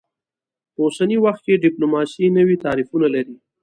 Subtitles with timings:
[0.73, 3.35] په اوسني وخت کې ډیپلوماسي نوي تعریفونه لري